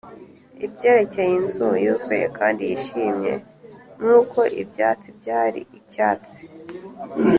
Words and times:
ibyerekeye 0.65 1.33
inzu 1.39 1.67
yuzuye 1.83 2.25
kandi 2.37 2.61
yishimye 2.69 3.33
nkuko 3.99 4.39
ibyatsi 4.61 5.07
byari 5.19 5.61
icyatsi, 5.79 6.39